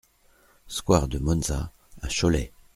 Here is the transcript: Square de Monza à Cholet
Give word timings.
Square 0.65 1.07
de 1.09 1.19
Monza 1.19 1.71
à 2.01 2.09
Cholet 2.09 2.51